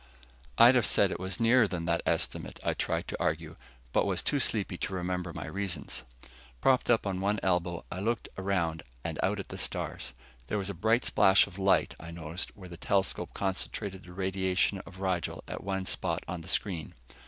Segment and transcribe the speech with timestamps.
[0.57, 3.55] "I'd have said it was nearer than the estimate," I tried to argue,
[3.93, 6.05] but was too sleepy to remember my reasons.
[6.59, 10.15] Propped up on one elbow, I looked around and out at the stars.
[10.47, 14.79] There was a bright splash of light, I noticed, where the telescope concentrated the radiation
[14.87, 16.95] of Rigel at one spot on the screen.